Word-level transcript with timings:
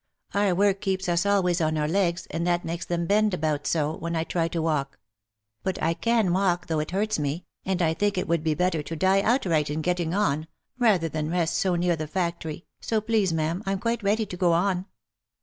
Our 0.33 0.55
work 0.55 0.81
keeps 0.81 1.07
us 1.07 1.27
always 1.27 1.61
on 1.61 1.77
our 1.77 1.87
legs, 1.87 2.25
and 2.31 2.47
that 2.47 2.65
makes 2.65 2.85
them 2.85 3.05
bend 3.05 3.35
about 3.35 3.67
so, 3.67 3.95
when 3.97 4.15
I 4.15 4.23
try 4.23 4.47
to 4.47 4.59
walk; 4.59 4.97
but 5.61 5.79
1 5.79 5.93
can 6.01 6.33
walk 6.33 6.65
though 6.65 6.79
it 6.79 6.89
hurts 6.89 7.19
me, 7.19 7.45
and 7.65 7.83
I 7.83 7.93
think 7.93 8.17
it 8.17 8.27
would 8.27 8.43
be 8.43 8.55
better 8.55 8.81
to 8.81 8.95
die 8.95 9.21
outright 9.21 9.69
in 9.69 9.83
getting 9.83 10.11
on, 10.15 10.47
rather 10.79 11.07
than 11.07 11.29
rest 11.29 11.55
so 11.55 11.75
near 11.75 11.95
the 11.95 12.07
factory— 12.07 12.65
so, 12.81 12.99
please 12.99 13.31
ma'am, 13.31 13.61
I'm 13.67 13.77
quite 13.77 14.01
ready 14.01 14.25
to 14.25 14.37
go 14.37 14.53
on." 14.53 14.87